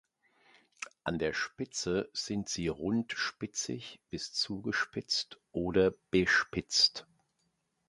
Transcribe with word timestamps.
An 1.03 1.19
der 1.19 1.31
Spitze 1.31 2.09
sind 2.11 2.49
sie 2.49 2.69
rundspitzig 2.69 3.99
bis 4.09 4.33
zugespitzt 4.33 5.39
oder 5.51 5.93
bespitzt. 6.09 7.05